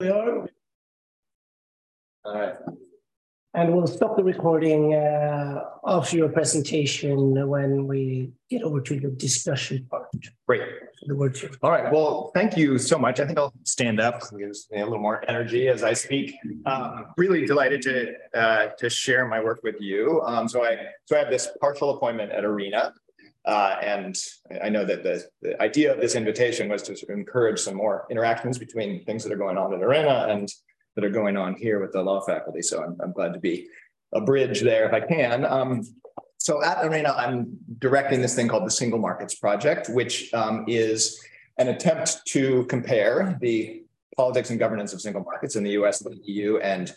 [0.00, 0.48] We are,
[2.24, 2.54] All right.
[3.54, 9.10] and we'll stop the recording uh, after your presentation when we get over to the
[9.10, 10.08] discussion part.
[10.48, 10.62] Great.
[11.06, 11.54] The word to you.
[11.62, 11.92] All right.
[11.92, 13.20] Well, thank you so much.
[13.20, 16.34] I think I'll stand up, gives me a little more energy as I speak.
[16.66, 20.22] Um, really delighted to uh, to share my work with you.
[20.24, 22.92] Um, so I so I have this partial appointment at Arena.
[23.46, 24.16] Uh, and
[24.62, 27.76] I know that the, the idea of this invitation was to sort of encourage some
[27.76, 30.48] more interactions between things that are going on at Arena and
[30.96, 32.62] that are going on here with the law faculty.
[32.62, 33.66] So I'm, I'm glad to be
[34.14, 35.44] a bridge there if I can.
[35.44, 35.82] Um,
[36.38, 41.20] so at Arena, I'm directing this thing called the Single Markets Project, which um, is
[41.58, 43.82] an attempt to compare the
[44.16, 46.58] politics and governance of single markets in the US and the EU.
[46.58, 46.94] And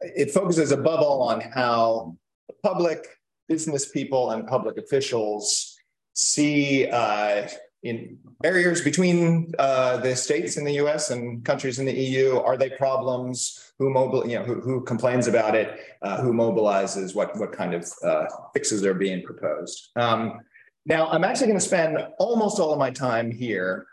[0.00, 2.16] it focuses above all on how
[2.48, 3.06] the public,
[3.48, 5.73] business people, and public officials
[6.14, 7.48] see uh,
[7.82, 12.38] in barriers between uh, the states in the US and countries in the EU.
[12.38, 13.72] Are they problems?
[13.78, 15.78] Who mobile, you know, who, who complains about it?
[16.02, 17.14] Uh, who mobilizes?
[17.14, 19.90] What what kind of uh, fixes are being proposed?
[19.96, 20.40] Um,
[20.86, 23.86] now, I'm actually going to spend almost all of my time here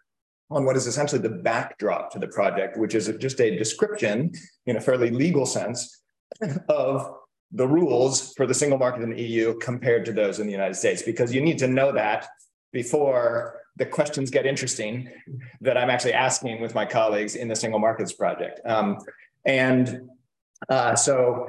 [0.50, 4.31] on what is essentially the backdrop to the project, which is just a description
[4.66, 6.02] in a fairly legal sense
[6.69, 7.13] of
[7.52, 10.75] the rules for the single market in the EU compared to those in the United
[10.75, 12.27] States, because you need to know that
[12.71, 15.09] before the questions get interesting
[15.61, 18.61] that I'm actually asking with my colleagues in the single markets project.
[18.66, 18.97] Um,
[19.45, 20.09] and
[20.69, 21.47] uh, so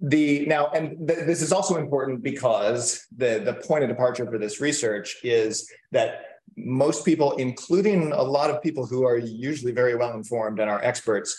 [0.00, 4.38] the now, and th this is also important because the, the point of departure for
[4.38, 6.10] this research is that
[6.56, 10.82] most people, including a lot of people who are usually very well informed and are
[10.82, 11.30] experts,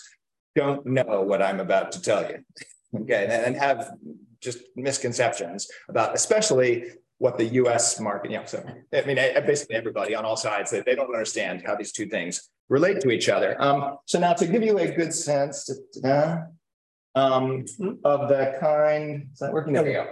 [0.56, 2.38] don't know what I'm about to tell you.
[2.96, 3.94] Okay, and have
[4.40, 6.86] just misconceptions about especially
[7.18, 8.64] what the US market, you know, so
[8.94, 12.50] I mean, basically everybody on all sides, they, they don't understand how these two things
[12.70, 13.56] relate to each other.
[13.62, 15.70] Um, so now to give you a good sense
[16.04, 16.38] uh,
[17.16, 17.66] um,
[18.04, 19.74] of the kind, is that working?
[19.74, 20.08] There we go.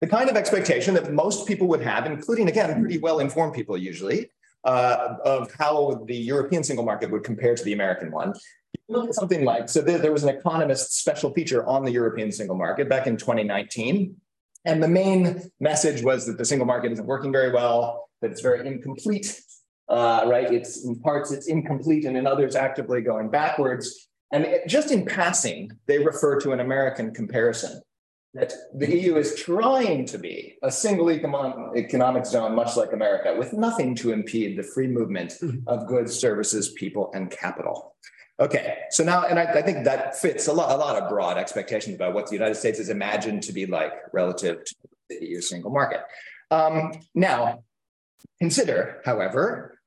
[0.00, 3.76] The kind of expectation that most people would have, including again, pretty well informed people
[3.76, 4.30] usually,
[4.64, 8.34] uh, of how the European single market would compare to the American one.
[8.88, 9.80] Look at something like so.
[9.80, 14.16] There, there was an economist special feature on the European single market back in 2019,
[14.64, 18.40] and the main message was that the single market isn't working very well, that it's
[18.40, 19.40] very incomplete,
[19.88, 20.52] uh, right?
[20.52, 24.08] It's in parts it's incomplete, and in others actively going backwards.
[24.30, 27.82] And it, just in passing, they refer to an American comparison
[28.34, 33.52] that the EU is trying to be a single economic zone, much like America, with
[33.52, 35.34] nothing to impede the free movement
[35.66, 37.94] of goods, services, people, and capital.
[38.40, 41.36] Okay, so now, and I, I, think that fits a lot, a lot of broad
[41.36, 44.74] expectations about what the United States is imagined to be like relative to
[45.10, 46.00] the EU single market.
[46.50, 47.62] Um, now,
[48.40, 49.78] consider, however,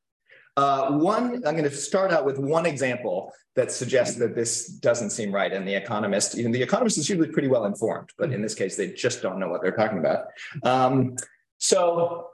[0.57, 5.09] uh, one, I'm going to start out with one example that suggests that this doesn't
[5.09, 5.51] seem right.
[5.51, 8.77] And the economist, even the economist is usually pretty well informed, but in this case,
[8.77, 10.27] they just don't know what they're talking about.
[10.63, 11.15] Um,
[11.57, 12.29] so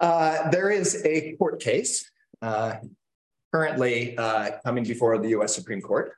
[0.00, 2.76] uh, there is a court case uh,
[3.52, 6.12] currently uh, coming before the US Supreme Court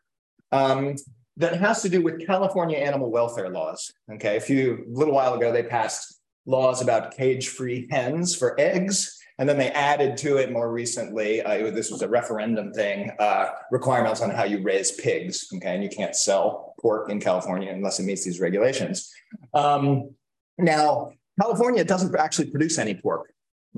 [0.53, 0.97] um,
[1.37, 3.91] that has to do with California animal welfare laws.
[4.13, 9.17] Okay, a few, a little while ago, they passed laws about cage-free hens for eggs.
[9.39, 13.47] And then they added to it more recently, uh, this was a referendum thing, uh,
[13.71, 15.47] requirements on how you raise pigs.
[15.55, 19.11] Okay, and you can't sell pork in California unless it meets these regulations.
[19.55, 20.11] Um,
[20.59, 23.33] now, California doesn't actually produce any pork.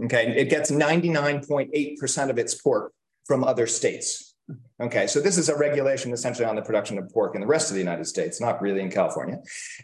[0.04, 2.92] Okay, it gets 99.8% of its pork
[3.27, 4.34] from other states.
[4.81, 7.71] Okay, so this is a regulation essentially on the production of pork in the rest
[7.71, 9.38] of the United States, not really in California.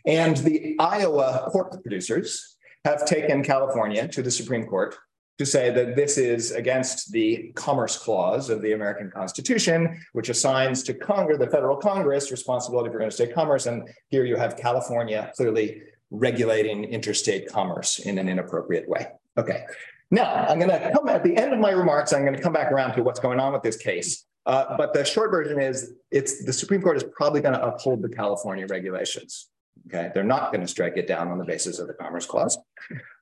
[0.06, 4.96] And the Iowa pork producers have taken California to the Supreme Court
[5.38, 10.82] to say that this is against the Commerce Clause of the American Constitution, which assigns
[10.82, 13.66] to Congress, the federal Congress, responsibility for interstate commerce.
[13.66, 19.06] And here you have California clearly regulating interstate commerce in an inappropriate way.
[19.36, 19.64] Okay,
[20.10, 22.52] now, I'm going to come at the end of my remarks, I'm going to come
[22.52, 24.24] back around to what's going on with this case.
[24.46, 28.00] Uh, but the short version is it's the Supreme Court is probably going to uphold
[28.00, 29.48] the California regulations.
[29.86, 32.58] Okay, they're not going to strike it down on the basis of the Commerce Clause.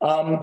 [0.01, 0.41] Um,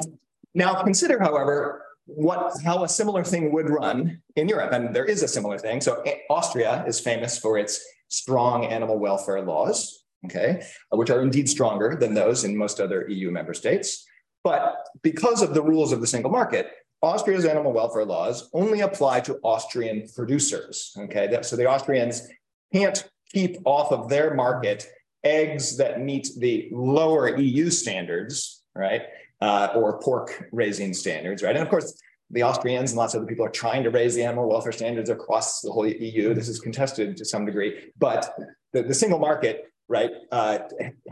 [0.53, 5.23] now, consider, however, what how a similar thing would run in Europe, and there is
[5.23, 5.79] a similar thing.
[5.79, 11.95] So Austria is famous for its strong animal welfare laws, okay, which are indeed stronger
[11.99, 14.05] than those in most other EU member states.
[14.43, 19.19] But because of the rules of the single market, Austria's animal welfare laws only apply
[19.21, 20.95] to Austrian producers.
[20.97, 22.27] Okay, so the Austrians
[22.73, 24.87] can't keep off of their market
[25.23, 29.03] eggs that meet the lower EU standards, right,
[29.41, 31.55] uh, or pork raising standards, right?
[31.55, 31.99] And of course,
[32.29, 35.09] the Austrians and lots of other people are trying to raise the animal welfare standards
[35.09, 36.33] across the whole EU.
[36.33, 38.35] This is contested to some degree, but
[38.71, 40.59] the, the single market, right, uh,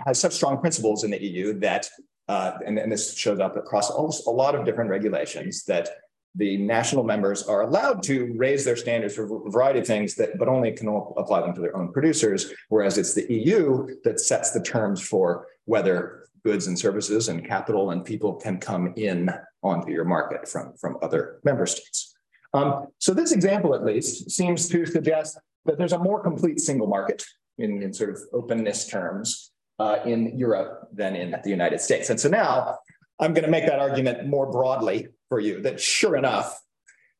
[0.05, 1.89] has such strong principles in the EU that,
[2.31, 5.89] uh, and, and this shows up across almost a lot of different regulations that
[6.35, 10.37] the national members are allowed to raise their standards for a variety of things that
[10.39, 10.87] but only can
[11.17, 15.45] apply them to their own producers whereas it's the eu that sets the terms for
[15.65, 19.29] whether goods and services and capital and people can come in
[19.61, 22.15] onto your market from from other member states.
[22.53, 26.87] Um, so this example at least seems to suggest that there's a more complete single
[26.87, 27.23] market
[27.57, 29.50] in, in sort of openness terms
[29.81, 32.77] uh, in europe than in the united states and so now
[33.19, 34.99] i'm going to make that argument more broadly
[35.31, 36.61] for you that sure enough,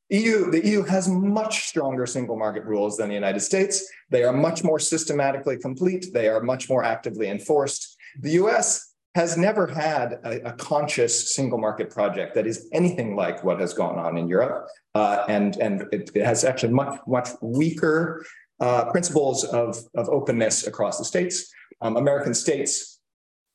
[0.10, 3.90] EU, the EU has much stronger single market rules than the United States.
[4.10, 6.08] They are much more systematically complete.
[6.14, 7.96] They are much more actively enforced.
[8.20, 13.46] The US has never had a, a conscious single market project that is anything like
[13.46, 14.68] what has gone on in Europe.
[14.94, 18.26] Uh, and and it, it, has actually much, much weaker
[18.62, 21.52] uh, principles of, of openness across the states.
[21.82, 23.00] Um, American states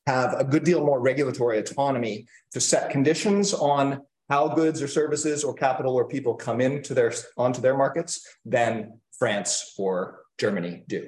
[0.05, 5.43] have a good deal more regulatory autonomy to set conditions on how goods or services
[5.43, 11.07] or capital or people come into their onto their markets than France or Germany do.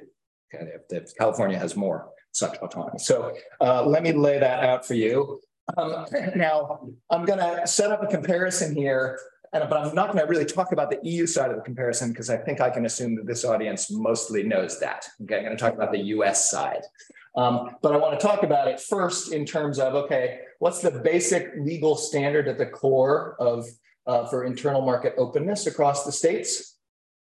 [0.52, 2.98] Okay, if, California has more such autonomy.
[2.98, 5.40] So uh, let me lay that out for you.
[5.76, 6.06] Um,
[6.36, 9.18] now, I'm going to set up a comparison here,
[9.52, 12.10] and, but I'm not going to really talk about the EU side of the comparison
[12.10, 15.06] because I think I can assume that this audience mostly knows that.
[15.22, 16.82] Okay, I'm going to talk about the US side.
[17.36, 20.90] Um, but I want to talk about it first in terms of okay, what's the
[20.90, 23.66] basic legal standard at the core of
[24.06, 26.76] uh, for internal market openness across the states?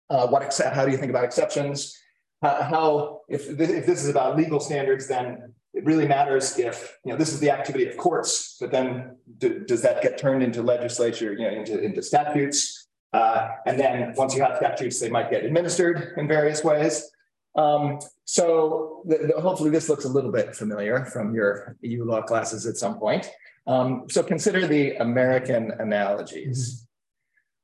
[0.10, 1.98] Uh, what accept, how do you think about exceptions?
[2.42, 7.12] Uh, how if if this is about legal standards, then it really matters if you
[7.12, 10.62] know this is the activity of courts, but then do, does that get turned into
[10.62, 12.88] legislature, you know, into, into statutes?
[13.12, 17.12] Uh, and then once you have statutes, they might get administered in various ways.
[17.56, 22.22] Um, so the, the, hopefully this looks a little bit familiar from your EU law
[22.24, 23.30] classes at some point.
[23.68, 26.88] Um, so consider the American analogies.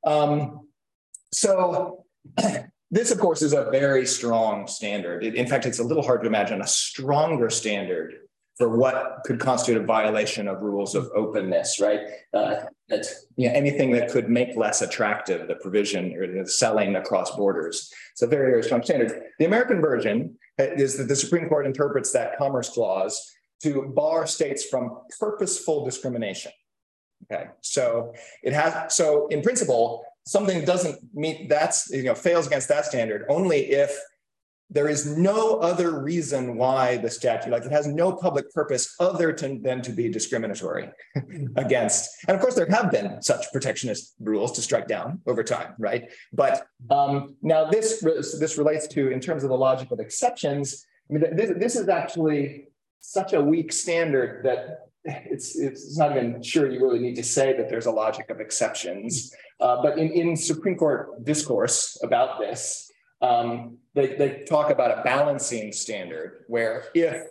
[0.04, 0.68] Um,
[1.32, 2.04] so
[2.90, 5.24] this, of course, is a very strong standard.
[5.24, 8.14] In fact, it's a little hard to imagine a stronger standard
[8.56, 12.00] for what could constitute a violation of rules of openness, right?
[12.34, 12.56] Uh,
[12.88, 13.06] that,
[13.36, 17.90] you know, anything that could make less attractive the provision or the selling across borders.
[18.12, 19.12] It's a very, very strong standard.
[19.38, 23.32] The American version is that the Supreme Court interprets that Commerce Clause
[23.62, 26.52] to bar states from purposeful discrimination.
[27.30, 32.68] Okay, so it has, so in principle, something doesn't meet that's, you know, fails against
[32.68, 33.98] that standard only if
[34.72, 39.32] there is no other reason why the statute, like it has no public purpose other
[39.32, 40.88] to, than to be discriminatory
[41.56, 42.08] against.
[42.28, 46.08] And of course, there have been such protectionist rules to strike down over time, right?
[46.32, 48.00] But um, now this,
[48.38, 51.88] this relates to, in terms of the logic of exceptions, I mean, this, this is
[51.88, 52.68] actually
[53.00, 57.56] such a weak standard that it's, it's not even sure you really need to say
[57.56, 59.34] that there's a logic of exceptions.
[59.60, 62.90] Uh, but in, in Supreme Court discourse about this,
[63.22, 67.26] um, they, they talk about a balancing standard where if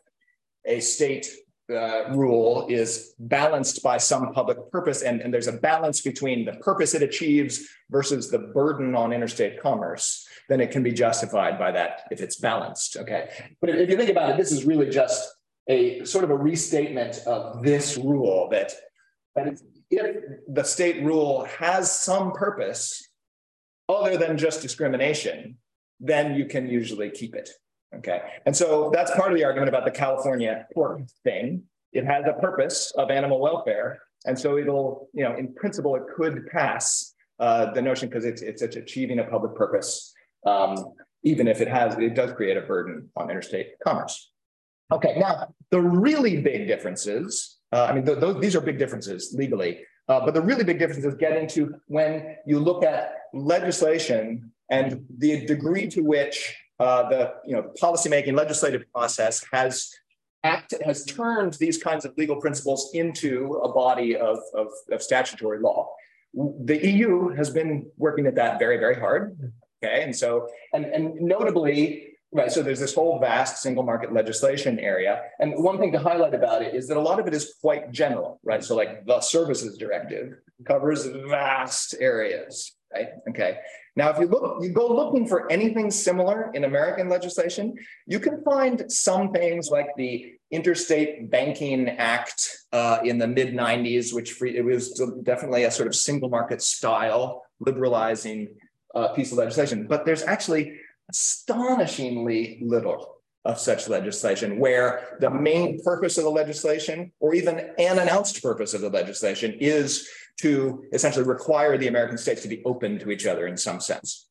[0.65, 1.27] a state
[1.69, 6.53] uh, rule is balanced by some public purpose and, and there's a balance between the
[6.53, 11.71] purpose it achieves versus the burden on interstate commerce, then it can be justified by
[11.71, 12.97] that if it's balanced.
[12.97, 13.29] Okay.
[13.61, 15.31] But if you think about it, this is really just
[15.69, 18.73] a sort of a restatement of this rule that,
[19.35, 19.59] that
[19.91, 20.15] if
[20.47, 23.07] the state rule has some purpose
[23.87, 25.57] other than just discrimination,
[25.99, 27.49] then you can usually keep it.
[27.95, 28.21] Okay.
[28.45, 31.63] And so that's part of the argument about the California pork thing.
[31.91, 33.99] It has a purpose of animal welfare.
[34.25, 38.41] And so it'll, you know, in principle, it could pass uh, the notion because it's,
[38.41, 40.13] it's, it's achieving a public purpose,
[40.45, 44.28] um, even if it has, it does create a burden on interstate commerce.
[44.91, 49.35] Okay, now the really big differences, uh, I mean, th those, these are big differences
[49.37, 49.71] legally,
[50.07, 53.03] uh, but the really big differences get into when you look at
[53.33, 56.37] legislation and the degree to which
[56.79, 59.91] uh, the you know policymaking legislative process has
[60.43, 65.59] act has turned these kinds of legal principles into a body of, of, of statutory
[65.59, 65.89] law.
[66.33, 69.37] The EU has been working at that very, very hard.
[69.83, 70.03] Okay.
[70.03, 75.21] And so, and, and notably, right, so there's this whole vast single market legislation area.
[75.39, 77.91] And one thing to highlight about it is that a lot of it is quite
[77.91, 78.63] general, right?
[78.63, 83.09] So, like the services directive covers vast areas right?
[83.29, 83.59] Okay.
[83.95, 87.75] Now, if you look, you go looking for anything similar in American legislation,
[88.07, 94.13] you can find some things like the Interstate Banking Act uh, in the mid 90s,
[94.13, 94.93] which free, it was
[95.23, 98.55] definitely a sort of single market style liberalizing
[98.95, 99.85] uh, piece of legislation.
[99.87, 107.11] But there's actually astonishingly little of such legislation where the main purpose of the legislation
[107.19, 110.07] or even an announced purpose of the legislation is
[110.41, 114.27] to essentially require the American states to be open to each other in some sense.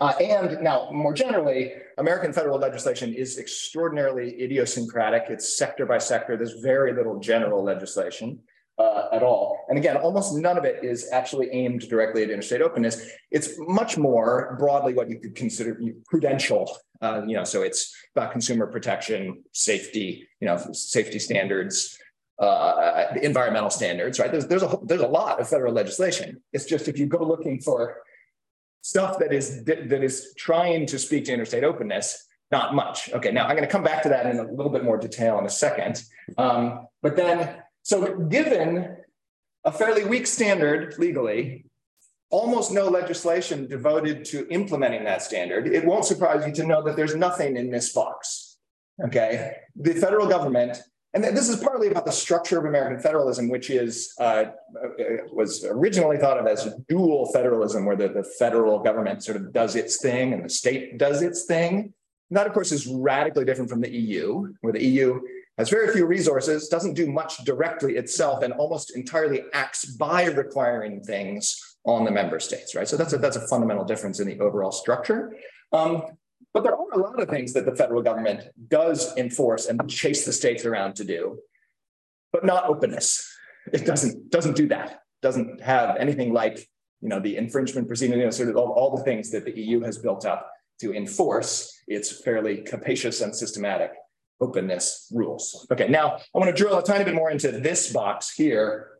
[0.00, 5.24] Uh, and now, more generally, American federal legislation is extraordinarily idiosyncratic.
[5.30, 6.36] It's sector by sector.
[6.36, 8.40] There's very little general legislation
[8.78, 9.64] uh, at all.
[9.68, 13.10] And again, almost none of it is actually aimed directly at interstate openness.
[13.30, 16.76] It's much more broadly what you could consider prudential.
[17.00, 21.98] Uh, you know, so it's about consumer protection, safety, you know, safety standards,
[22.38, 24.30] uh, environmental standards, right?
[24.30, 26.42] There's, there's, a, there's a lot of federal legislation.
[26.52, 27.98] It's just if you go looking for
[28.82, 33.10] stuff that is that is trying to speak to interstate openness, not much.
[33.12, 35.38] Okay, now I'm going to come back to that in a little bit more detail
[35.38, 36.02] in a second.
[36.38, 38.96] Um, but then, so given
[39.64, 41.66] a fairly weak standard legally,
[42.30, 46.96] almost no legislation devoted to implementing that standard, it won't surprise you to know that
[46.96, 48.56] there's nothing in this box.
[49.04, 50.82] Okay, the federal government
[51.14, 54.46] and this is partly about the structure of American federalism, which is uh,
[55.32, 59.76] was originally thought of as dual federalism, where the, the federal government sort of does
[59.76, 61.94] its thing and the state does its thing.
[62.30, 65.20] And that, of course, is radically different from the EU, where the EU
[65.58, 71.02] has very few resources, doesn't do much directly itself, and almost entirely acts by requiring
[71.02, 72.86] things on the member states, right?
[72.86, 75.34] So that's a, that's a fundamental difference in the overall structure.
[75.72, 76.02] Um,
[76.52, 80.24] but there are a lot of things that the federal government does enforce and chase
[80.24, 81.38] the states around to do,
[82.32, 83.26] but not openness.
[83.72, 85.00] It doesn't doesn't do that.
[85.22, 86.58] Doesn't have anything like
[87.00, 89.58] you know the infringement proceeding, you know, sort of all, all the things that the
[89.60, 93.90] EU has built up to enforce its fairly capacious and systematic
[94.40, 95.66] openness rules.
[95.70, 98.90] Okay, now I want to drill a tiny bit more into this box here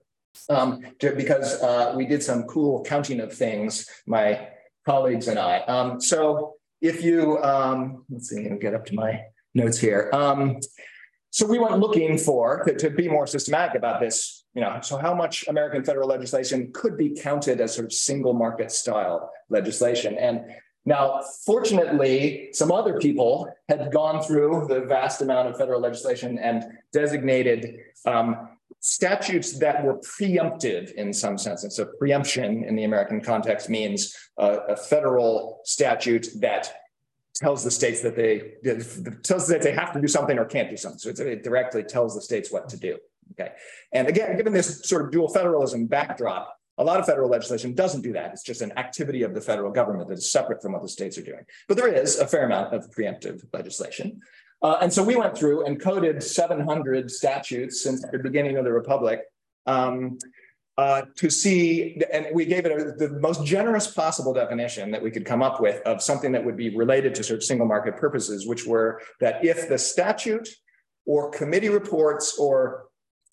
[0.48, 4.48] um, to, because uh, we did some cool counting of things, my
[4.84, 5.58] colleagues and I.
[5.60, 9.22] Um, so if you, um, let's see, get up to my
[9.54, 10.10] notes here.
[10.12, 10.58] Um,
[11.30, 14.96] so we went looking for, to, to be more systematic about this, you know, so
[14.96, 20.16] how much American federal legislation could be counted as sort of single market style legislation.
[20.16, 20.44] And
[20.86, 26.64] now, fortunately, some other people had gone through the vast amount of federal legislation and
[26.92, 31.64] designated um, statutes that were preemptive in some sense.
[31.64, 36.72] And so preemption in the American context means uh, a federal statute that
[37.34, 38.54] tells the states that they
[39.24, 41.14] tells that they have to do something or can't do something.
[41.14, 42.96] So it directly tells the states what to do.
[43.32, 43.52] Okay.
[43.92, 48.02] And again, given this sort of dual federalism backdrop, a lot of federal legislation doesn't
[48.02, 48.32] do that.
[48.32, 51.16] It's just an activity of the federal government that is separate from what the states
[51.16, 51.44] are doing.
[51.68, 54.20] But there is a fair amount of preemptive legislation.
[54.62, 58.72] Uh, and so we went through and coded 700 statutes since the beginning of the
[58.72, 59.20] Republic
[59.66, 60.18] um,
[60.78, 65.10] uh, to see, and we gave it a, the most generous possible definition that we
[65.10, 67.96] could come up with of something that would be related to sort of single market
[67.96, 70.48] purposes, which were that if the statute
[71.06, 72.85] or committee reports or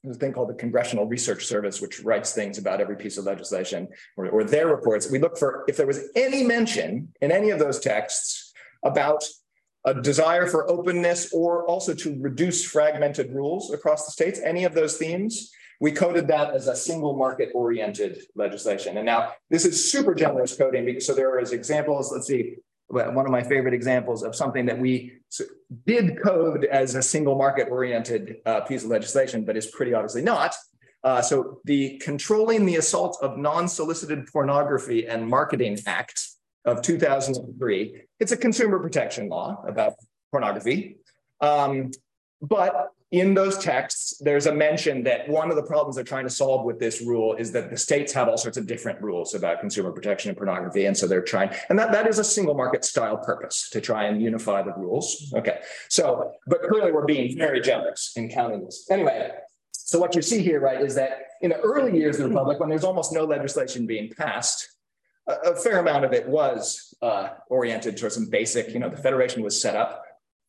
[0.10, 3.88] a thing called the Congressional Research Service, which writes things about every piece of legislation
[4.18, 5.10] or, or their reports.
[5.10, 9.24] We look for if there was any mention in any of those texts about
[9.86, 14.74] a desire for openness or also to reduce fragmented rules across the states, any of
[14.74, 18.98] those themes, we coded that as a single market oriented legislation.
[18.98, 22.56] And now this is super generous coding because so there is examples, let's see,
[22.94, 25.14] one of my favorite examples of something that we
[25.86, 30.22] did code as a single market oriented uh, piece of legislation, but is pretty obviously
[30.22, 30.56] not.
[31.04, 36.28] Uh, so the Controlling the Assault of Non-Solicited Pornography and Marketing Act
[36.66, 38.04] of 2003.
[38.20, 39.96] It's a consumer protection law about
[40.32, 40.98] pornography.
[41.42, 41.92] Um,
[42.42, 46.32] but in those texts, there's a mention that one of the problems they're trying to
[46.32, 49.60] solve with this rule is that the states have all sorts of different rules about
[49.60, 50.86] consumer protection and pornography.
[50.86, 54.06] And so they're trying, and that, that is a single market style purpose to try
[54.06, 55.32] and unify the rules.
[55.36, 55.60] Okay.
[55.90, 58.88] So, but clearly we're being very generous in counting this.
[58.90, 59.30] Anyway,
[59.74, 62.60] so what you see here, right, is that in the early years of the Republic,
[62.60, 64.68] when there's almost no legislation being passed,
[65.30, 68.98] a, a fair amount of it was uh, oriented towards some basic, you know, the
[68.98, 70.04] Federation was set up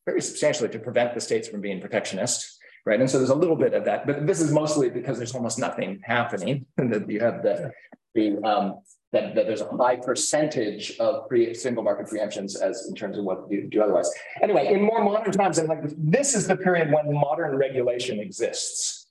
[0.05, 2.99] very substantially to prevent the states from being protectionist, right?
[2.99, 5.59] And so there's a little bit of that, but this is mostly because there's almost
[5.59, 6.65] nothing happening.
[6.77, 7.71] And that you have the,
[8.13, 8.79] the um,
[9.11, 13.23] that, that, there's a high percentage of pre single market preemptions as in terms of
[13.23, 14.11] what you do otherwise.
[14.41, 19.07] Anyway, in more modern times, and like this is the period when modern regulation exists,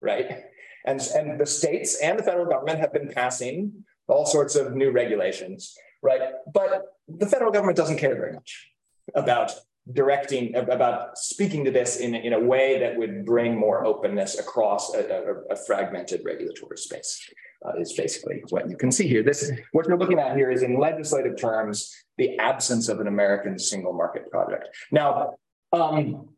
[0.00, 0.44] right?
[0.86, 4.90] And, and the states and the federal government have been passing all sorts of new
[4.90, 6.20] regulations, right?
[6.54, 8.70] But the federal government doesn't care very much
[9.14, 9.52] about
[9.92, 14.94] directing, about speaking to this in, in a way that would bring more openness across
[14.94, 17.30] a, a, a fragmented regulatory space.
[17.66, 19.20] Uh, is basically what you can see here.
[19.20, 23.58] This, what you're looking at here is in legislative terms, the absence of an American
[23.58, 24.68] single market project.
[24.92, 25.34] Now,
[25.72, 26.28] um,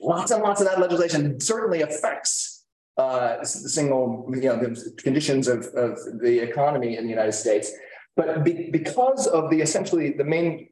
[0.00, 2.64] lots and lots of that legislation certainly affects
[2.96, 7.72] uh, the single, you know, the conditions of, of the economy in the United States.
[8.14, 10.68] But be, because of the essentially the main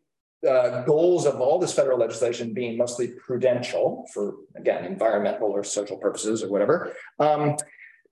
[0.47, 5.97] uh, goals of all this federal legislation being mostly prudential for, again, environmental or social
[5.97, 7.57] purposes or whatever, um,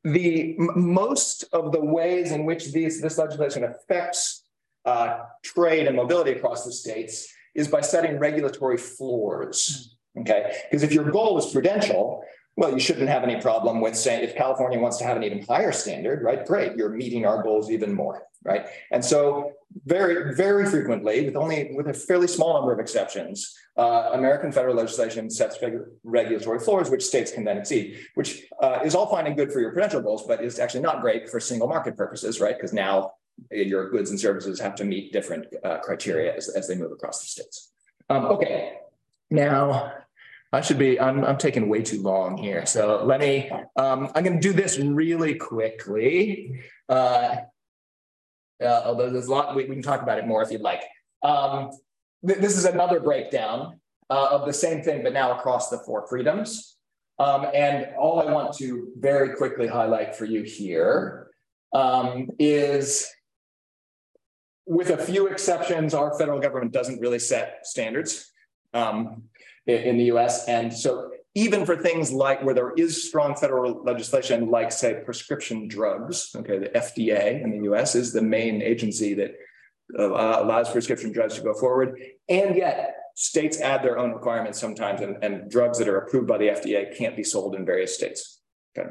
[0.04, 4.44] the most of the ways in which these, this legislation affects
[4.84, 9.96] uh, trade and mobility across the states is by setting regulatory floors.
[10.18, 12.24] Okay, because if your goal is prudential,
[12.56, 15.42] well, you shouldn't have any problem with saying if California wants to have an even
[15.42, 16.46] higher standard, right?
[16.46, 18.66] Great, you're meeting our goals even more, right?
[18.90, 19.52] And so,
[19.84, 24.74] very, very frequently, with only with a fairly small number of exceptions, uh, American federal
[24.74, 29.26] legislation sets regu regulatory floors, which states can then exceed, which uh, is all fine
[29.26, 32.40] and good for your prudential goals, but is actually not great for single market purposes,
[32.40, 32.56] right?
[32.56, 33.12] Because now
[33.50, 37.20] your goods and services have to meet different uh, criteria as, as they move across
[37.20, 37.72] the states.
[38.08, 38.78] Um, okay,
[39.30, 39.92] now
[40.52, 42.64] I should be, I'm, I'm taking way too long here.
[42.64, 46.60] So let me, um, I'm going to do this really quickly.
[46.88, 47.36] Uh,
[48.62, 50.82] uh, although there's a lot, we, we, can talk about it more if you'd like.
[51.22, 51.70] Um,
[52.26, 56.06] th this is another breakdown uh, of the same thing, but now across the four
[56.08, 56.76] freedoms.
[57.18, 61.28] Um, and all I want to very quickly highlight for you here
[61.72, 63.10] um, is
[64.66, 68.32] with a few exceptions, our federal government doesn't really set standards.
[68.74, 69.22] Um,
[69.66, 70.46] in the US.
[70.48, 75.68] And so even for things like where there is strong federal legislation, like say prescription
[75.68, 79.34] drugs, okay, the FDA in the US is the main agency that
[79.98, 80.06] uh,
[80.42, 82.00] allows prescription drugs to go forward.
[82.30, 86.38] And yet states add their own requirements sometimes and, and drugs that are approved by
[86.38, 88.40] the FDA can't be sold in various states.
[88.76, 88.88] Okay.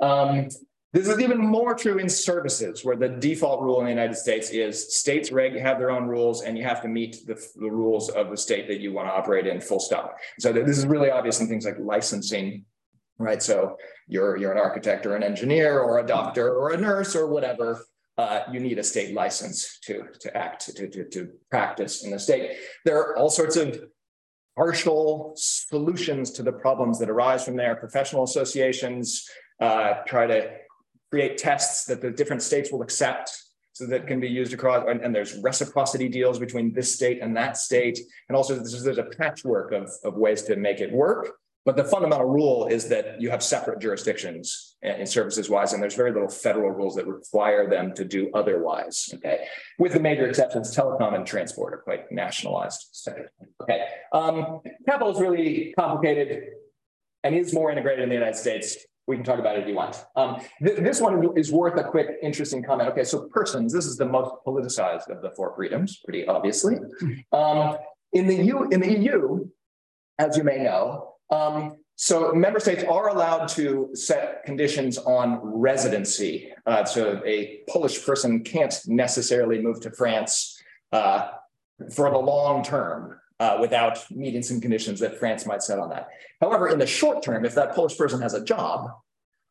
[0.00, 0.48] Um,
[0.92, 4.48] this is even more true in services, where the default rule in the United States
[4.50, 8.08] is states reg have their own rules, and you have to meet the, the rules
[8.10, 9.60] of the state that you want to operate in.
[9.60, 10.16] Full stop.
[10.38, 12.64] So this is really obvious in things like licensing,
[13.18, 13.42] right?
[13.42, 13.76] So
[14.06, 17.84] you're you're an architect or an engineer or a doctor or a nurse or whatever.
[18.16, 22.18] Uh, you need a state license to to act to, to to practice in the
[22.18, 22.56] state.
[22.86, 23.78] There are all sorts of
[24.56, 27.76] partial solutions to the problems that arise from there.
[27.76, 29.28] Professional associations
[29.60, 30.50] uh, try to
[31.10, 33.42] create tests that the different states will accept
[33.72, 37.36] so that can be used across and, and, there's reciprocity deals between this state and
[37.36, 37.98] that state.
[38.28, 41.36] And also there's, there's a patchwork of, of ways to make it work.
[41.64, 45.94] But the fundamental rule is that you have separate jurisdictions in services wise and there's
[45.94, 49.46] very little federal rules that require them to do otherwise okay?
[49.78, 53.06] With the major exceptions telecom and transport are quite nationalized.
[53.62, 56.44] Okay um, capital is really complicated
[57.24, 58.76] and is more integrated in the united states
[59.08, 60.04] we can talk about it if you want.
[60.14, 62.90] Um, th this one is worth a quick, interesting comment.
[62.90, 66.76] Okay, so persons, this is the most politicized of the four freedoms, pretty obviously.
[67.32, 67.78] Um,
[68.12, 69.48] in the EU, in the EU,
[70.18, 71.56] as you may know, um,
[71.96, 76.52] so member states are allowed to set conditions on residency.
[76.66, 81.28] Uh, so a Polish person can't necessarily move to France uh,
[81.96, 86.08] for the long term uh, without meeting some conditions that France might set on that.
[86.40, 88.90] However, in the short term, if that Polish person has a job,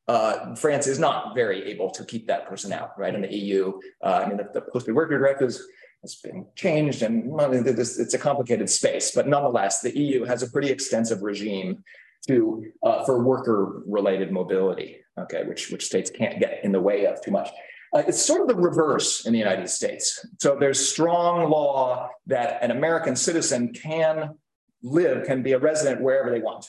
[0.08, 3.14] uh, France is not very able to keep that person out, right?
[3.14, 5.62] In the EU, uh, I mean, the, the posted worker directives
[6.02, 10.70] has been changed and it's a complicated space, but nonetheless, the EU has a pretty
[10.70, 11.84] extensive regime
[12.28, 17.06] to uh, for worker related mobility, okay, which, which states can't get in the way
[17.06, 17.50] of too much.
[17.94, 20.26] Uh, it's sort of the reverse in the United States.
[20.40, 24.36] So there's strong law that an American citizen can
[24.84, 26.66] live, can be a resident wherever they want.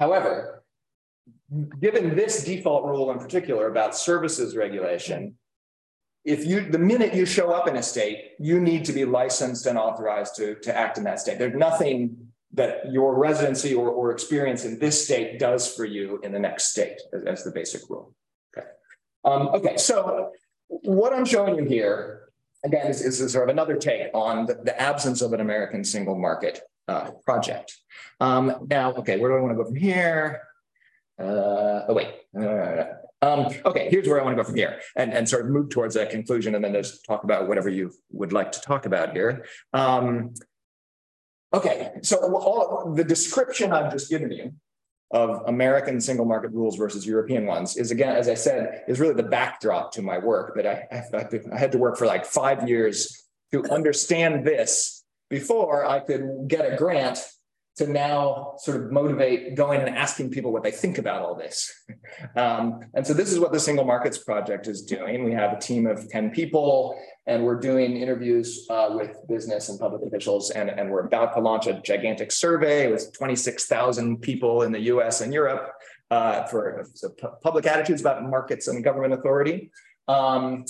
[0.00, 0.64] However,
[1.80, 5.36] given this default rule in particular about services regulation,
[6.24, 9.66] if you the minute you show up in a state, you need to be licensed
[9.66, 11.38] and authorized to, to act in that state.
[11.38, 12.16] There's nothing
[12.54, 16.70] that your residency or, or experience in this state does for you in the next
[16.70, 18.14] state as, as the basic rule.
[19.24, 20.32] Um, okay, so
[20.68, 22.28] what I'm showing you here,
[22.64, 26.18] again, is, is sort of another take on the, the, absence of an American single
[26.18, 27.76] market uh, project.
[28.20, 30.42] Um, now, okay, where do I want to go from here?
[31.18, 32.08] Uh, oh, wait.
[32.38, 32.84] Uh,
[33.22, 35.70] um, okay, here's where I want to go from here and, and sort of move
[35.70, 39.12] towards that conclusion and then just talk about whatever you would like to talk about
[39.12, 39.44] here.
[39.72, 40.34] Um,
[41.54, 44.52] okay, so all the description I've just given you
[45.12, 49.14] of American single market rules versus European ones is again, as I said, is really
[49.14, 50.54] the backdrop to my work.
[50.56, 53.22] But I, I, I had to work for like five years
[53.52, 57.24] to understand this before I could get a grant
[57.76, 61.72] to now sort of motivate going and asking people what they think about all this.
[62.36, 65.24] Um, and so this is what the Single Markets Project is doing.
[65.24, 69.78] We have a team of 10 people and we're doing interviews uh, with business and
[69.80, 74.72] public officials and, and we're about to launch a gigantic survey with 26,000 people in
[74.72, 75.72] the US and Europe
[76.10, 77.08] uh, for so
[77.42, 79.70] public attitudes about markets and government authority.
[80.08, 80.64] Um,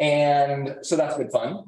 [0.00, 1.64] and so that's been fun.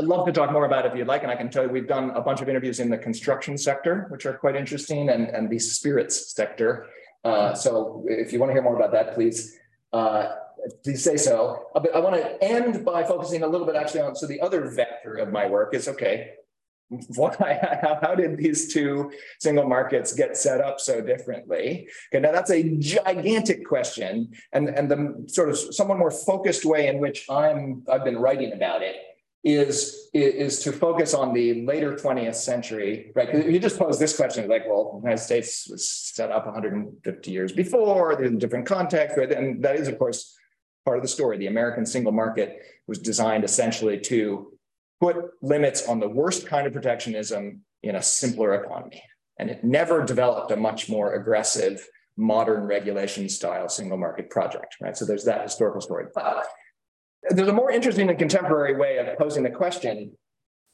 [0.00, 1.68] I'd love to talk more about it if you'd like, and I can tell you
[1.68, 5.28] we've done a bunch of interviews in the construction sector, which are quite interesting, and,
[5.28, 6.86] and the spirits sector.
[7.24, 9.58] Uh, so if you want to hear more about that, please
[9.92, 10.30] uh,
[10.82, 11.66] please say so.
[11.74, 14.70] Uh, I want to end by focusing a little bit actually on so the other
[14.70, 16.30] vector of my work is okay.
[17.16, 17.58] Why,
[18.02, 21.88] how did these two single markets get set up so differently?
[22.12, 26.88] Okay, now that's a gigantic question, and and the sort of somewhat more focused way
[26.88, 28.96] in which I'm I've been writing about it
[29.44, 33.46] is, is to focus on the later 20th century, right?
[33.46, 37.52] You just pose this question like, well, the United States was set up 150 years
[37.52, 39.30] before, there's a different context, right?
[39.32, 40.36] And that is, of course,
[40.84, 41.38] part of the story.
[41.38, 44.52] The American single market was designed essentially to
[45.00, 49.02] put limits on the worst kind of protectionism in a simpler economy.
[49.38, 51.84] And it never developed a much more aggressive
[52.16, 54.96] modern regulation style single market project, right?
[54.96, 56.06] So there's that historical story.
[56.14, 56.46] But
[57.30, 60.12] there's a more interesting and contemporary way of posing the question,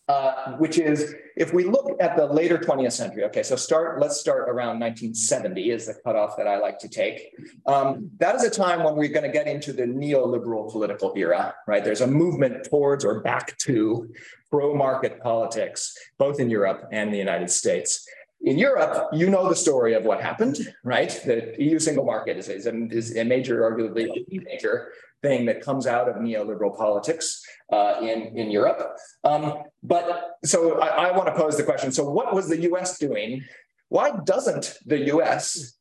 [0.08, 4.18] uh, which is if we look at the later 20th century, okay, so start, let's
[4.18, 7.30] start around 1970 is the cutoff that I like to take.
[7.66, 11.54] Um, that is a time when we're going to get into the neoliberal political era,
[11.66, 11.84] right?
[11.84, 14.08] There's a movement towards or back to
[14.50, 18.08] pro-market politics, both in Europe and the United States.
[18.40, 21.10] In Europe, you know the story of what happened, right?
[21.26, 25.60] The EU single market is, is, a, is a major, arguably a major thing that
[25.60, 28.96] comes out of neoliberal politics uh, in, in Europe.
[29.24, 32.98] Um, but so I, I want to pose the question so, what was the US
[32.98, 33.44] doing?
[33.88, 35.78] Why doesn't the US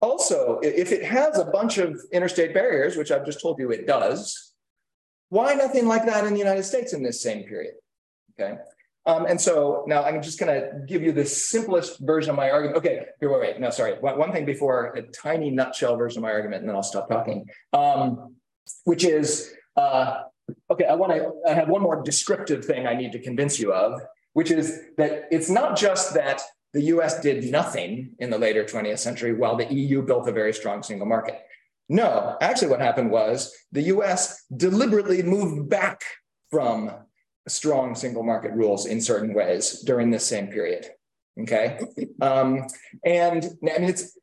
[0.00, 3.86] also, if it has a bunch of interstate barriers, which I've just told you it
[3.86, 4.52] does,
[5.28, 7.74] why nothing like that in the United States in this same period?
[8.38, 8.58] Okay.
[9.06, 12.50] Um, and so now I'm just going to give you the simplest version of my
[12.50, 12.78] argument.
[12.78, 13.60] Okay, here, wait, wait.
[13.60, 13.94] No, sorry.
[14.00, 17.46] One, thing before a tiny nutshell version of my argument, and then I'll stop talking.
[17.72, 18.36] Um,
[18.84, 20.22] which is uh,
[20.70, 20.84] okay.
[20.84, 21.32] I want to.
[21.48, 24.00] I have one more descriptive thing I need to convince you of,
[24.32, 27.20] which is that it's not just that the U.S.
[27.20, 31.06] did nothing in the later 20th century while the EU built a very strong single
[31.06, 31.40] market.
[31.88, 36.00] No, actually, what happened was the US deliberately moved back
[36.50, 36.90] from
[37.48, 40.86] strong single market rules in certain ways during this same period.
[41.40, 41.78] Okay.
[42.20, 42.66] Um,
[43.04, 44.16] and I mean, it's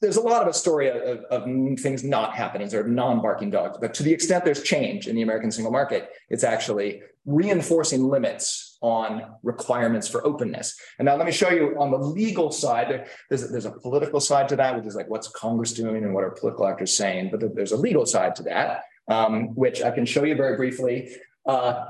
[0.00, 1.44] there's a lot of a story of, of,
[1.78, 3.78] things not happening, sort of non-barking dogs.
[3.80, 8.78] But to the extent there's change in the American single market, it's actually reinforcing limits
[8.80, 10.78] on requirements for openness.
[10.98, 14.48] And now let me show you on the legal side, there's, there's a political side
[14.48, 17.30] to that, which is like what's Congress doing and what are political actors saying.
[17.30, 21.10] But there's a legal side to that, um, which I can show you very briefly.
[21.44, 21.84] Uh,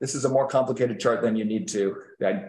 [0.00, 1.96] this is a more complicated chart than you need to.
[2.24, 2.46] I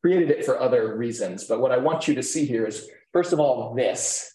[0.00, 1.44] created it for other reasons.
[1.44, 4.32] But what I want you to see here is First of all, this.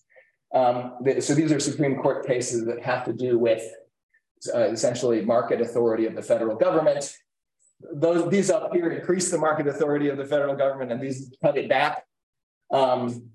[0.54, 3.64] Um, so these are Supreme Court cases that have to do with
[4.54, 7.16] uh, essentially market authority of the federal government.
[7.94, 11.58] Those these up here increase the market authority of the federal government, and these cut
[11.58, 12.06] it back.
[12.72, 13.30] Um,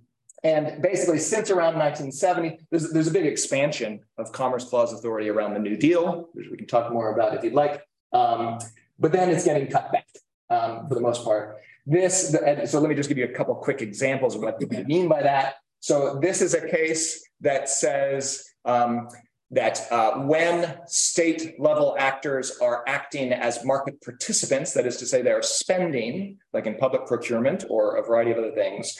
[0.44, 5.55] and basically, since around 1970, there's, there's a big expansion of Commerce Clause authority around
[5.55, 7.83] the New Deal, which we can talk more about if you'd like.
[8.12, 8.59] Um,
[8.98, 10.07] but then it's getting cut back
[10.51, 11.59] um, for the most part.
[11.88, 12.37] This,
[12.70, 15.22] so let me just give you a couple quick examples of what I mean by
[15.22, 15.55] that.
[15.81, 19.09] So this is a case that says um,
[19.53, 25.22] that uh, when state level actors are acting as market participants, that is to say,
[25.22, 28.98] they're spending, like in public procurement or a variety of other things,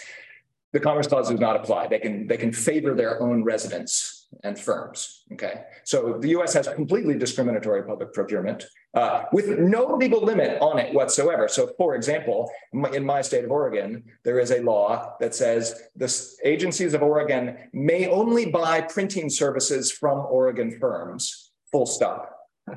[0.73, 1.89] the Commerce Clause does not apply.
[1.89, 5.25] They can they can favor their own residents and firms.
[5.33, 6.55] Okay, so the U.S.
[6.55, 11.49] has completely discriminatory public procurement uh, with no legal limit on it whatsoever.
[11.49, 16.13] So, for example, in my state of Oregon, there is a law that says the
[16.45, 21.53] agencies of Oregon may only buy printing services from Oregon firms.
[21.71, 22.35] Full stop.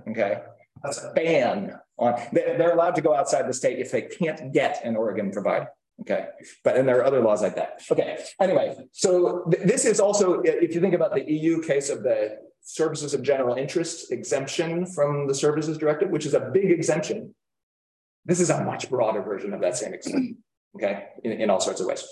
[0.09, 0.41] Okay,
[0.83, 2.21] that's a ban on.
[2.33, 5.69] They're allowed to go outside the state if they can't get an Oregon provider.
[6.01, 6.27] Okay,
[6.63, 7.81] but and there are other laws like that.
[7.91, 12.03] Okay, anyway, so th this is also, if you think about the EU case of
[12.03, 17.33] the services of general interest exemption from the services directive, which is a big exemption.
[18.25, 20.37] This is a much broader version of that same exemption,
[20.75, 22.05] okay, in, in all sorts of ways.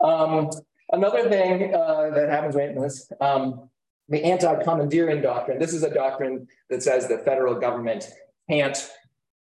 [0.00, 0.50] Um,
[0.92, 3.70] another thing uh, that happens right in this, um,
[4.08, 5.58] the anti-commandeering doctrine.
[5.58, 8.10] This is a doctrine that says the federal government
[8.50, 8.90] can't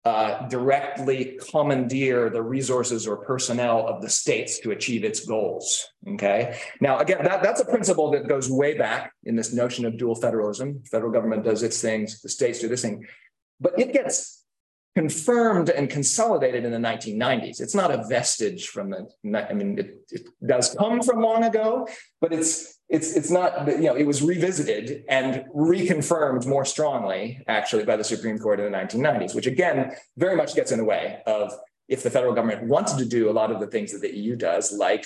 [0.06, 5.84] uh, directly commandeer the resources or personnel of the states to achieve its goals.
[6.10, 6.56] Okay.
[6.80, 10.14] Now, again, that, that's a principle that goes way back in this notion of dual
[10.14, 10.80] federalism.
[10.92, 13.04] Federal government does its things, the states do this thing,
[13.58, 14.44] but it gets
[14.94, 17.60] confirmed and consolidated in the 1990s.
[17.60, 21.88] It's not a vestige from the, I mean, it, it, does come from long ago,
[22.20, 27.84] but it's it's it's not, you know, it was revisited and reconfirmed more strongly, actually,
[27.84, 31.20] by the Supreme Court in the 1990s, which again, very much gets in the way
[31.26, 31.52] of
[31.88, 34.36] if the federal government wanted to do a lot of the things that the EU
[34.36, 35.04] does, like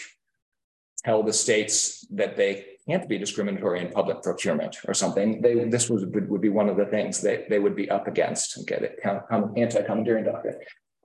[1.04, 5.88] tell the states that they can't be discriminatory in public procurement or something, they, this
[5.88, 9.52] was, would, be one of the things that they would be up against, okay, the
[9.56, 10.56] anti-commandeering doctrine.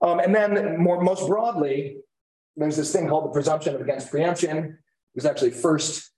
[0.02, 1.98] Um, and then more, most broadly,
[2.58, 4.58] there's this thing called the presumption of against preemption.
[4.58, 6.12] It was actually first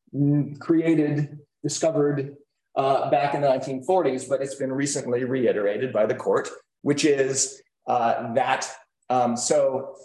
[0.60, 2.36] created, discovered
[2.76, 6.50] uh, back in the 1940s, but it's been recently reiterated by the court,
[6.82, 8.70] which is uh, that
[9.10, 9.96] um, so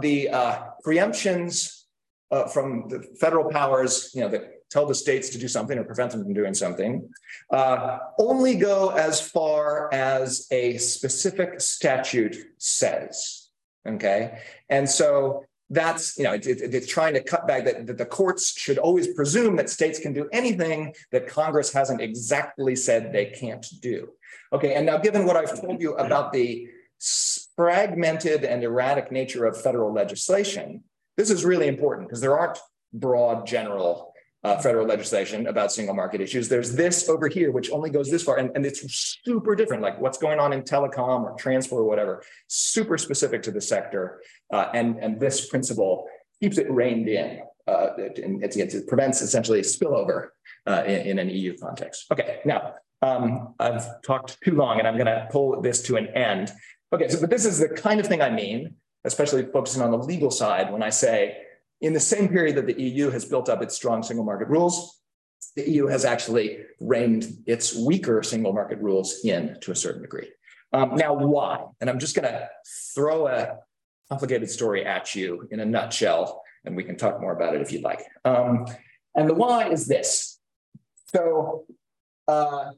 [0.00, 1.84] the uh, preemptions
[2.30, 5.84] uh, from the federal powers, you know, that tell the states to do something or
[5.84, 7.08] prevent them from doing something,
[7.52, 13.48] uh, only go as far as a specific statute says.
[13.86, 14.38] Okay.
[14.68, 18.06] And so that's, you know, it, it, it's trying to cut back that, that the
[18.06, 23.26] courts should always presume that states can do anything that Congress hasn't exactly said they
[23.26, 24.08] can't do.
[24.52, 24.74] Okay.
[24.74, 26.68] And now, given what I've told you about the
[27.54, 30.82] fragmented and erratic nature of federal legislation,
[31.16, 32.58] this is really important because there aren't
[32.92, 34.07] broad general
[34.44, 36.48] uh, federal legislation about single market issues.
[36.48, 38.80] There's this over here, which only goes this far, and, and it's
[39.24, 43.50] super different, like what's going on in telecom or transport or whatever, super specific to
[43.50, 44.22] the sector.
[44.52, 46.06] Uh, and, and this principle
[46.40, 47.40] keeps it reined in.
[47.66, 50.28] Uh, it, it, it, prevents essentially spillover
[50.66, 52.06] uh, in, in, an EU context.
[52.10, 56.06] Okay, now um, I've talked too long and I'm going to pull this to an
[56.08, 56.50] end.
[56.94, 58.74] Okay, so but this is the kind of thing I mean
[59.04, 61.36] especially focusing on the legal side, when I say
[61.80, 65.00] in the same period that the EU has built up its strong single market rules,
[65.56, 70.28] the EU has actually reined its weaker single market rules in to a certain degree.
[70.72, 71.64] Um, now, why?
[71.80, 72.48] And I'm just going to
[72.94, 73.58] throw a
[74.08, 77.72] complicated story at you in a nutshell, and we can talk more about it if
[77.72, 78.00] you'd like.
[78.24, 78.66] Um,
[79.14, 80.38] and the why is this.
[81.14, 81.64] So,
[82.26, 82.70] uh,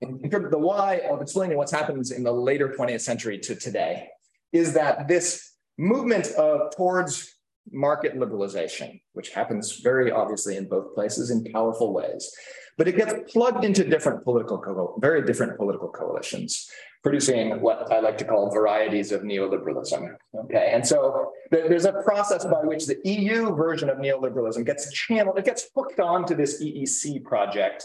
[0.00, 3.54] in, terms of the why of explaining what's happened in the later 20th century to
[3.54, 4.08] today,
[4.52, 7.33] is that this movement of towards
[7.72, 12.30] market liberalization, which happens very obviously in both places in powerful ways,
[12.76, 16.68] but it gets plugged into different political, very different political coalitions,
[17.02, 20.14] producing what I like to call varieties of neoliberalism.
[20.34, 25.38] Okay, and so there's a process by which the EU version of neoliberalism gets channeled,
[25.38, 27.84] it gets hooked onto this EEC project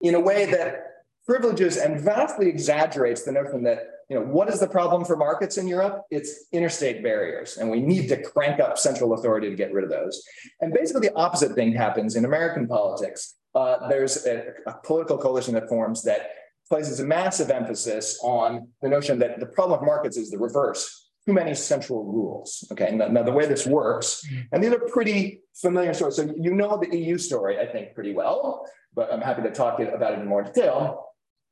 [0.00, 0.82] in a way that
[1.26, 5.58] privileges and vastly exaggerates the notion that you know, what is the problem for markets
[5.58, 6.02] in Europe?
[6.10, 9.90] It's interstate barriers, and we need to crank up central authority to get rid of
[9.90, 10.22] those.
[10.60, 13.34] And basically, the opposite thing happens in American politics.
[13.54, 16.30] Uh, there's a, a political coalition that forms that
[16.68, 21.06] places a massive emphasis on the notion that the problem of markets is the reverse
[21.26, 22.64] too many central rules.
[22.70, 26.16] Okay, now, now, the way this works, and these are pretty familiar stories.
[26.16, 28.64] So you know the EU story, I think, pretty well,
[28.94, 31.02] but I'm happy to talk about it in more detail.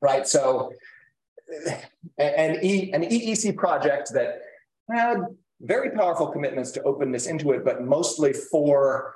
[0.01, 0.29] Right.
[0.29, 0.71] So
[2.19, 4.41] an, e, an EEC project that
[4.91, 5.19] had
[5.61, 9.15] very powerful commitments to openness into it, but mostly for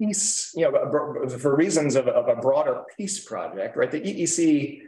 [0.00, 3.90] peace, you know, for reasons of, of a broader peace project, right?
[3.90, 4.80] The EEC,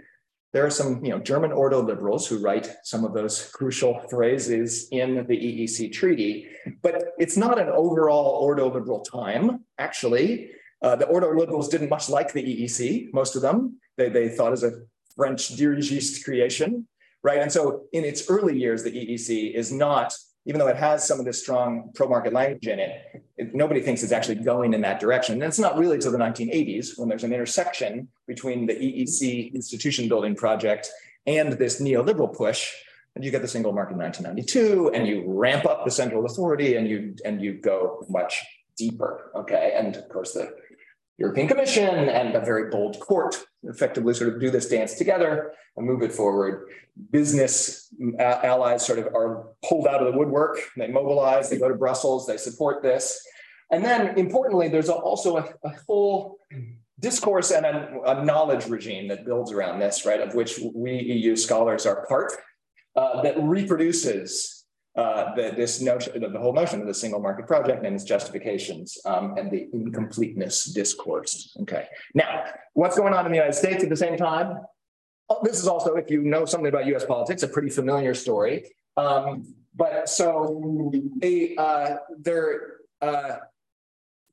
[0.52, 4.88] there are some, you know, German ordo liberals who write some of those crucial phrases
[4.92, 6.48] in the EEC treaty,
[6.82, 10.50] but it's not an overall ordo liberal time, actually.
[10.82, 13.78] Uh, the ordo liberals didn't much like the EEC, most of them.
[13.96, 14.72] They, they thought as a
[15.20, 16.88] French dirigiste creation,
[17.22, 17.40] right?
[17.40, 20.14] And so in its early years, the EEC is not,
[20.46, 22.92] even though it has some of this strong pro-market language in it,
[23.36, 25.34] it, nobody thinks it's actually going in that direction.
[25.34, 30.08] And it's not really till the 1980s when there's an intersection between the EEC institution
[30.08, 30.88] building project
[31.26, 32.72] and this neoliberal push
[33.14, 36.76] and you get the single market in 1992 and you ramp up the central authority
[36.76, 38.40] and you and you go much
[38.78, 40.54] deeper okay and of course the
[41.20, 45.86] European Commission and a very bold court effectively sort of do this dance together and
[45.86, 46.70] move it forward.
[47.12, 50.58] Business allies sort of are pulled out of the woodwork.
[50.78, 53.22] They mobilize, they go to Brussels, they support this.
[53.70, 56.38] And then importantly, there's also a, a whole
[56.98, 61.36] discourse and a, a, knowledge regime that builds around this, right, of which we EU
[61.36, 62.32] scholars are part,
[62.96, 64.59] uh, that reproduces
[64.96, 68.98] uh, the, this notion, the whole notion of the single market project and its justifications
[69.04, 71.56] um, and the incompleteness discourse.
[71.62, 71.86] Okay.
[72.14, 74.58] Now, what's going on in the United States at the same time?
[75.28, 78.64] Oh, this is also, if you know something about US politics, a pretty familiar story.
[78.96, 83.36] Um, but so they, uh, there, uh,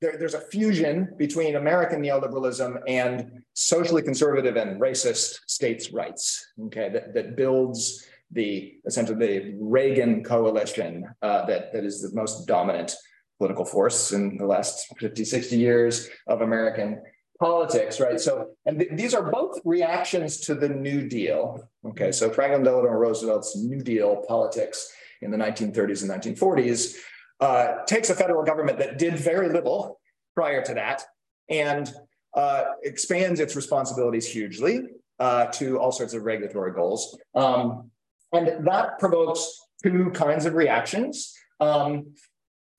[0.02, 6.89] there, there's a fusion between American neoliberalism and socially conservative and racist states' rights, okay,
[6.89, 12.95] that, that builds the essentially the Reagan coalition uh, that, that is the most dominant
[13.37, 17.01] political force in the last 50, 60 years of American
[17.39, 18.19] politics, right?
[18.19, 21.69] So, and th these are both reactions to the New Deal.
[21.85, 26.95] Okay, so Franklin Delano Roosevelt's New Deal politics in the 1930s and 1940s
[27.39, 29.99] uh, takes a federal government that did very little
[30.35, 31.03] prior to that
[31.49, 31.93] and
[32.35, 34.81] uh, expands its responsibilities hugely
[35.19, 37.17] uh, to all sorts of regulatory goals.
[37.35, 37.89] Um,
[38.33, 41.33] and that provokes two kinds of reactions.
[41.59, 42.13] Um,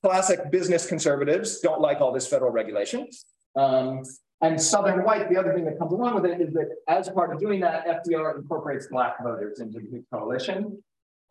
[0.03, 3.09] classic business conservatives don't like all this federal regulation.
[3.57, 4.03] Um,
[4.41, 7.33] and Southern white, the other thing that comes along with it is that as part
[7.33, 10.81] of doing that, FDR incorporates black voters into the coalition,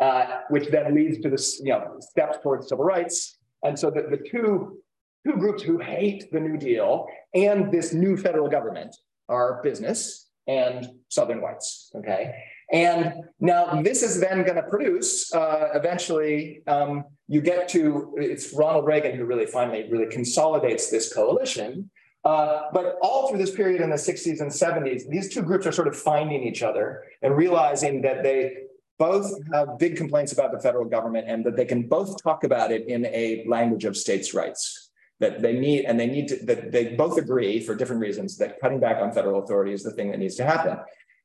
[0.01, 3.37] uh, which then leads to this, you know, steps towards civil rights.
[3.63, 4.79] And so the, the two,
[5.25, 8.95] two groups who hate the New Deal and this new federal government
[9.29, 12.35] are business and Southern whites, okay?
[12.71, 18.53] And now this is then going to produce uh, eventually um, you get to it's
[18.53, 21.89] Ronald Reagan who really finally really consolidates this coalition.
[22.25, 25.71] Uh, but all through this period in the 60s and 70s, these two groups are
[25.71, 28.53] sort of finding each other and realizing that they
[28.97, 32.71] both have big complaints about the federal government and that they can both talk about
[32.71, 34.89] it in a language of states' rights.
[35.19, 38.59] That they need, and they need to, that they both agree for different reasons that
[38.59, 40.77] cutting back on federal authority is the thing that needs to happen.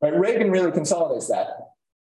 [0.03, 0.19] Right?
[0.19, 1.49] Reagan really consolidates that.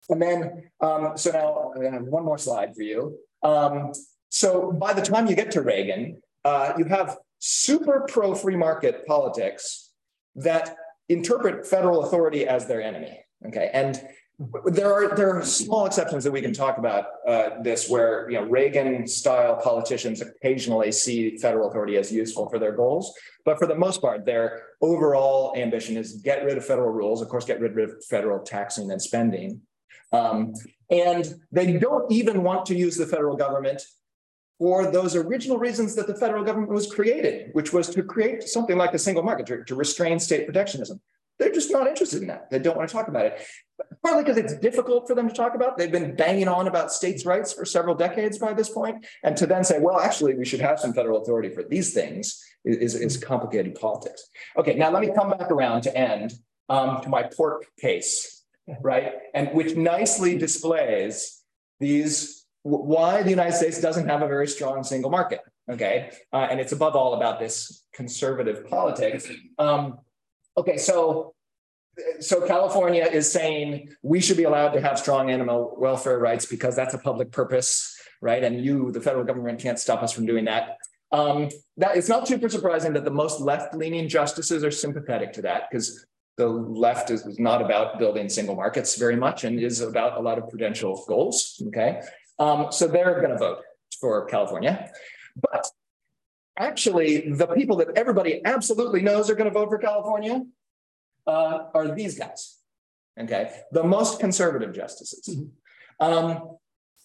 [0.09, 3.17] And then, um, so now I have one more slide for you.
[3.43, 3.93] Um,
[4.29, 9.07] so by the time you get to Reagan, uh, you have super pro free market
[9.07, 9.91] politics
[10.35, 10.77] that
[11.09, 13.21] interpret federal authority as their enemy.
[13.47, 13.71] Okay.
[13.73, 14.01] And
[14.38, 18.40] there are there are small exceptions that we can talk about uh, this where you
[18.40, 23.14] know Reagan style politicians occasionally see federal authority as useful for their goals,
[23.45, 27.29] but for the most part, their overall ambition is get rid of federal rules, of
[27.29, 29.61] course, get rid of federal taxing and spending,
[30.12, 30.55] um,
[30.90, 33.83] and they don't even want to use the federal government
[34.59, 38.79] for those original reasons that the federal government was created, which was to create something
[38.79, 41.01] like a single market to, to restrain state protectionism.
[41.42, 42.50] They're just not interested in that.
[42.50, 43.44] They don't want to talk about it.
[44.05, 45.76] Partly because it's difficult for them to talk about.
[45.76, 49.46] They've been banging on about states' rights for several decades by this point, and to
[49.46, 53.16] then say, well, actually, we should have some federal authority for these things is, is
[53.16, 54.28] complicated politics.
[54.57, 56.33] Okay, now let me come back around to end
[56.68, 58.44] um, to my pork case,
[58.81, 59.14] right?
[59.35, 61.42] And which nicely displays
[61.81, 65.40] these why the United States doesn't have a very strong single market.
[65.68, 69.28] Okay, uh, and it's above all about this conservative politics.
[69.59, 69.98] Um,
[70.57, 71.35] Okay, so
[72.21, 76.75] so California is saying we should be allowed to have strong animal welfare rights because
[76.75, 78.43] that's a public purpose, right?
[78.43, 80.79] And you, the federal government, can't stop us from doing that.
[81.11, 85.65] Um, that it's not super surprising that the most left-leaning justices are sympathetic to that
[85.71, 86.07] because
[86.38, 90.21] the left is, is, not about building single markets very much and is about a
[90.21, 91.62] lot of prudential goals.
[91.69, 92.01] Okay,
[92.38, 93.59] um, so they're going to vote
[94.01, 94.91] for California,
[95.37, 95.69] but
[96.62, 100.44] actually the people that everybody absolutely knows are going to vote for California
[101.27, 102.59] uh, are these guys.
[103.18, 105.29] Okay, the most conservative justices.
[105.29, 106.05] Mm-hmm.
[106.05, 106.57] Um,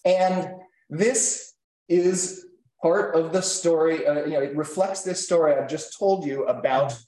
[0.04, 0.52] and
[0.88, 1.54] this
[1.88, 2.46] is
[2.80, 6.44] part of the story, uh, you know, it reflects this story I've just told you
[6.46, 6.98] about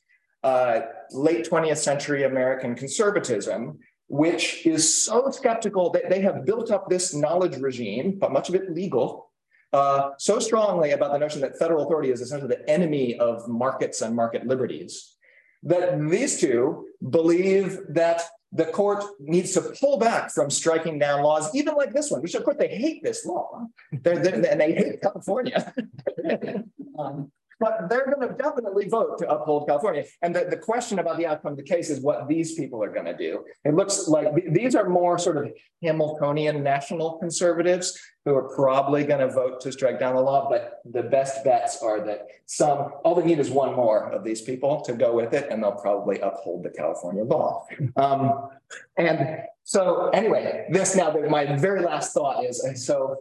[0.43, 0.81] uh,
[1.13, 7.15] late 20th century American conservatism, which is so skeptical that they have built up this
[7.15, 9.30] knowledge regime, but much of it legal,
[9.73, 14.03] uh, so strongly about the notion that federal authority is essentially the enemy of markets
[14.03, 15.17] and market liberties
[15.63, 21.55] that these two believe that the court needs to pull back from striking down laws,
[21.55, 24.73] even like this one, which of course they hate this law, they're, they're, and they
[24.73, 25.73] hate California.
[26.99, 27.31] um,
[27.61, 30.05] but they're going to definitely vote to uphold California.
[30.23, 32.91] And the, the question about the outcome of the case is what these people are
[32.91, 33.45] going to do.
[33.65, 39.21] It looks like these are more sort of Hamiltonian national conservatives who are probably going
[39.21, 40.49] to vote to strike down the law.
[40.49, 44.41] But the best bets are that some, all they need is one more of these
[44.41, 47.67] people to go with it, and they'll probably uphold the California law.
[47.97, 48.49] Um,
[48.97, 53.19] and so, anyway, this now, my very last thought is and so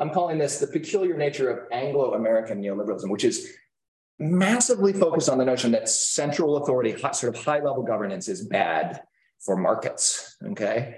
[0.00, 3.52] I'm calling this the peculiar nature of Anglo American neoliberalism, which is
[4.20, 9.02] massively focused on the notion that central authority, sort of high level governance is bad
[9.44, 10.36] for markets.
[10.44, 10.96] Okay.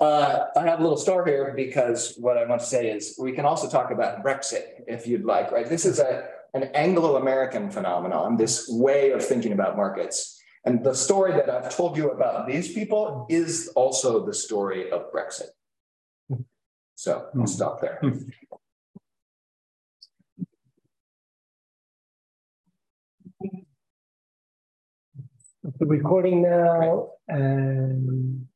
[0.00, 3.32] Uh, I have a little star here because what I want to say is we
[3.32, 5.68] can also talk about Brexit if you'd like, right?
[5.68, 10.40] This is a an Anglo-American phenomenon, this way of thinking about markets.
[10.64, 15.12] And the story that I've told you about these people is also the story of
[15.12, 15.50] Brexit.
[16.94, 18.00] So I'll stop there.
[25.76, 28.47] The recording now, and